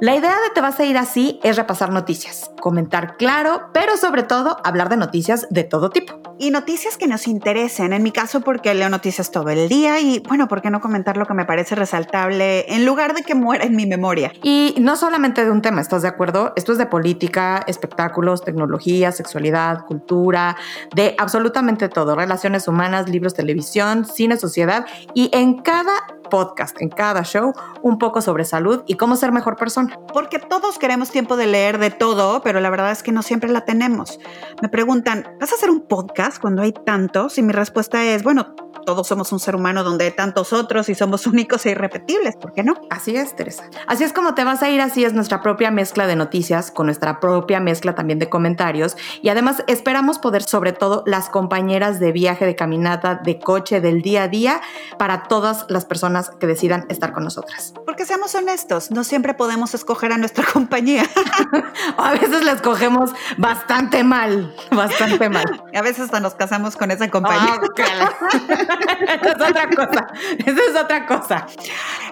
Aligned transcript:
La 0.00 0.16
idea 0.16 0.32
de 0.32 0.50
Te 0.52 0.60
vas 0.60 0.80
a 0.80 0.84
ir 0.84 0.98
así 0.98 1.38
es 1.44 1.56
repasar 1.56 1.90
noticias, 1.90 2.50
comentar 2.60 3.16
claro, 3.16 3.70
pero 3.72 3.96
sobre 3.96 4.24
todo 4.24 4.56
hablar 4.64 4.88
de 4.88 4.96
noticias 4.96 5.46
de 5.50 5.62
todo 5.62 5.90
tipo. 5.90 6.20
Y 6.36 6.50
noticias 6.50 6.96
que 6.96 7.06
nos 7.06 7.28
interesen, 7.28 7.92
en 7.92 8.02
mi 8.02 8.10
caso 8.10 8.40
porque 8.40 8.74
leo 8.74 8.88
noticias 8.88 9.30
todo 9.30 9.50
el 9.50 9.68
día 9.68 10.00
y 10.00 10.20
bueno, 10.26 10.48
¿por 10.48 10.62
qué 10.62 10.70
no 10.70 10.80
comentar 10.80 11.16
lo 11.16 11.26
que 11.26 11.34
me 11.34 11.44
parece 11.44 11.76
resaltable 11.76 12.74
en 12.74 12.84
lugar 12.84 13.14
de 13.14 13.22
que 13.22 13.36
muera 13.36 13.64
en 13.64 13.76
mi 13.76 13.86
memoria? 13.86 14.32
Y 14.42 14.74
no 14.80 14.96
solamente 14.96 15.44
de 15.44 15.52
un 15.52 15.62
tema, 15.62 15.80
¿estás 15.80 16.02
de 16.02 16.08
acuerdo? 16.08 16.52
Esto 16.56 16.72
es 16.72 16.78
de 16.78 16.86
política, 16.86 17.62
espectáculos, 17.68 18.42
tecnología, 18.42 19.12
sexualidad, 19.12 19.86
cultura, 19.86 20.56
de 20.92 21.14
absolutamente 21.18 21.88
todo, 21.88 22.16
relaciones 22.16 22.66
humanas, 22.66 23.08
libros, 23.08 23.34
televisión, 23.34 24.04
cine, 24.04 24.36
sociedad 24.36 24.86
y 25.14 25.30
en 25.32 25.62
cada 25.62 25.92
podcast, 26.24 26.80
en 26.80 26.88
cada 26.88 27.22
show, 27.22 27.52
un 27.82 27.98
poco 27.98 28.20
sobre 28.20 28.44
salud 28.44 28.82
y 28.86 28.96
cómo 28.96 29.16
ser 29.16 29.32
mejor 29.32 29.56
persona. 29.56 29.98
Porque 30.12 30.38
todos 30.38 30.78
queremos 30.78 31.10
tiempo 31.10 31.36
de 31.36 31.46
leer 31.46 31.78
de 31.78 31.90
todo, 31.90 32.42
pero 32.42 32.60
la 32.60 32.70
verdad 32.70 32.90
es 32.90 33.02
que 33.02 33.12
no 33.12 33.22
siempre 33.22 33.50
la 33.50 33.64
tenemos. 33.64 34.18
Me 34.60 34.68
preguntan, 34.68 35.26
¿vas 35.40 35.52
a 35.52 35.54
hacer 35.54 35.70
un 35.70 35.86
podcast 35.86 36.40
cuando 36.40 36.62
hay 36.62 36.72
tantos? 36.72 37.38
Y 37.38 37.42
mi 37.42 37.52
respuesta 37.52 38.04
es, 38.04 38.22
bueno, 38.22 38.54
todos 38.84 39.06
somos 39.06 39.32
un 39.32 39.40
ser 39.40 39.56
humano 39.56 39.84
donde 39.84 40.04
hay 40.06 40.10
tantos 40.12 40.52
otros 40.52 40.88
y 40.88 40.94
somos 40.94 41.26
únicos 41.34 41.64
e 41.66 41.70
irrepetibles, 41.70 42.36
¿por 42.36 42.52
qué 42.52 42.62
no? 42.62 42.74
Así 42.90 43.16
es, 43.16 43.34
Teresa. 43.36 43.64
Así 43.86 44.04
es 44.04 44.12
como 44.12 44.34
te 44.34 44.44
vas 44.44 44.62
a 44.62 44.70
ir, 44.70 44.80
así 44.80 45.04
es 45.04 45.12
nuestra 45.12 45.42
propia 45.42 45.70
mezcla 45.70 46.06
de 46.06 46.16
noticias, 46.16 46.70
con 46.70 46.86
nuestra 46.86 47.20
propia 47.20 47.60
mezcla 47.60 47.94
también 47.94 48.18
de 48.18 48.28
comentarios. 48.28 48.96
Y 49.22 49.28
además 49.28 49.64
esperamos 49.66 50.18
poder, 50.18 50.42
sobre 50.42 50.72
todo, 50.72 51.02
las 51.06 51.28
compañeras 51.28 52.00
de 52.00 52.12
viaje, 52.12 52.46
de 52.46 52.56
caminata, 52.56 53.16
de 53.16 53.38
coche, 53.38 53.80
del 53.80 54.02
día 54.02 54.24
a 54.24 54.28
día, 54.28 54.60
para 54.98 55.24
todas 55.24 55.66
las 55.68 55.84
personas 55.84 56.30
que 56.30 56.46
decidan 56.46 56.86
estar 56.88 57.12
con 57.12 57.24
nosotras. 57.24 57.74
Porque 57.84 58.06
seamos 58.06 58.34
honestos, 58.34 58.90
no 58.90 59.04
siempre 59.04 59.34
podemos 59.34 59.74
escoger 59.74 60.12
a 60.12 60.18
nuestra 60.18 60.44
compañía. 60.52 61.04
a 61.96 62.12
veces 62.12 62.44
la 62.44 62.52
escogemos 62.52 63.10
bastante 63.38 64.04
mal, 64.04 64.54
bastante 64.70 65.28
mal. 65.28 65.62
A 65.74 65.82
veces 65.82 66.04
hasta 66.04 66.20
nos 66.20 66.34
casamos 66.34 66.76
con 66.76 66.90
esa 66.90 67.08
compañía. 67.08 67.60
Ah, 67.60 68.73
Esa 69.22 69.28
es 69.30 69.50
otra 69.50 69.68
cosa. 69.70 70.06
Esa 70.38 70.60
es 70.70 70.82
otra 70.82 71.06
cosa. 71.06 71.46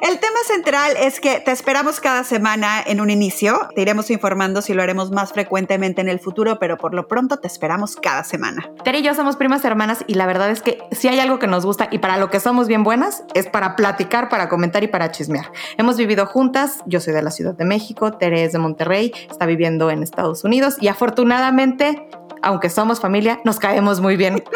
El 0.00 0.18
tema 0.18 0.38
central 0.46 0.92
es 0.98 1.20
que 1.20 1.40
te 1.40 1.50
esperamos 1.50 2.00
cada 2.00 2.24
semana 2.24 2.82
en 2.84 3.00
un 3.00 3.10
inicio. 3.10 3.68
Te 3.74 3.82
iremos 3.82 4.10
informando 4.10 4.62
si 4.62 4.74
lo 4.74 4.82
haremos 4.82 5.10
más 5.10 5.32
frecuentemente 5.32 6.00
en 6.00 6.08
el 6.08 6.18
futuro, 6.18 6.58
pero 6.58 6.76
por 6.76 6.94
lo 6.94 7.08
pronto 7.08 7.38
te 7.38 7.46
esperamos 7.46 7.96
cada 7.96 8.24
semana. 8.24 8.68
Tere 8.84 8.98
y 8.98 9.02
yo 9.02 9.14
somos 9.14 9.36
primas 9.36 9.64
hermanas 9.64 10.04
y 10.06 10.14
la 10.14 10.26
verdad 10.26 10.50
es 10.50 10.62
que 10.62 10.78
si 10.90 11.08
hay 11.08 11.20
algo 11.20 11.38
que 11.38 11.46
nos 11.46 11.64
gusta 11.64 11.88
y 11.90 11.98
para 11.98 12.16
lo 12.16 12.30
que 12.30 12.40
somos 12.40 12.68
bien 12.68 12.84
buenas 12.84 13.24
es 13.34 13.46
para 13.46 13.76
platicar, 13.76 14.28
para 14.28 14.48
comentar 14.48 14.82
y 14.82 14.88
para 14.88 15.10
chismear. 15.10 15.52
Hemos 15.78 15.96
vivido 15.96 16.26
juntas. 16.26 16.82
Yo 16.86 17.00
soy 17.00 17.12
de 17.12 17.22
la 17.22 17.30
Ciudad 17.30 17.54
de 17.54 17.64
México, 17.64 18.12
Tere 18.12 18.44
es 18.44 18.52
de 18.52 18.58
Monterrey, 18.58 19.12
está 19.30 19.46
viviendo 19.46 19.90
en 19.90 20.02
Estados 20.02 20.44
Unidos 20.44 20.76
y 20.80 20.88
afortunadamente 20.88 22.08
aunque 22.42 22.70
somos 22.70 23.00
familia, 23.00 23.40
nos 23.44 23.58
caemos 23.58 24.00
muy 24.00 24.16
bien. 24.16 24.42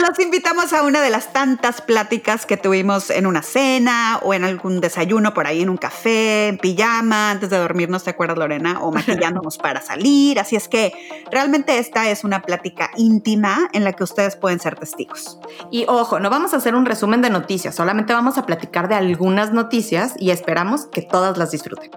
Los 0.00 0.18
invitamos 0.20 0.72
a 0.72 0.84
una 0.84 1.02
de 1.02 1.10
las 1.10 1.34
tantas 1.34 1.82
pláticas 1.82 2.46
que 2.46 2.56
tuvimos 2.56 3.10
en 3.10 3.26
una 3.26 3.42
cena 3.42 4.18
o 4.22 4.32
en 4.32 4.42
algún 4.42 4.80
desayuno 4.80 5.34
por 5.34 5.46
ahí 5.46 5.60
en 5.60 5.68
un 5.68 5.76
café, 5.76 6.48
en 6.48 6.56
pijama, 6.56 7.30
antes 7.30 7.50
de 7.50 7.58
dormirnos, 7.58 8.02
¿te 8.02 8.10
acuerdas 8.10 8.38
Lorena? 8.38 8.80
O 8.80 8.90
maquillándonos 8.90 9.58
para 9.58 9.82
salir. 9.82 10.40
Así 10.40 10.56
es 10.56 10.66
que 10.68 10.92
realmente 11.30 11.78
esta 11.78 12.08
es 12.08 12.24
una 12.24 12.40
plática 12.40 12.90
íntima 12.96 13.68
en 13.74 13.84
la 13.84 13.92
que 13.92 14.04
ustedes 14.04 14.34
pueden 14.36 14.60
ser 14.60 14.78
testigos. 14.78 15.38
Y 15.70 15.84
ojo, 15.86 16.18
no 16.20 16.30
vamos 16.30 16.54
a 16.54 16.56
hacer 16.56 16.74
un 16.74 16.86
resumen 16.86 17.20
de 17.20 17.28
noticias, 17.28 17.74
solamente 17.74 18.14
vamos 18.14 18.38
a 18.38 18.46
platicar 18.46 18.88
de 18.88 18.94
algunas 18.94 19.52
noticias 19.52 20.14
y 20.18 20.30
esperamos 20.30 20.86
que 20.86 21.02
todas 21.02 21.36
las 21.36 21.50
disfruten. 21.50 21.90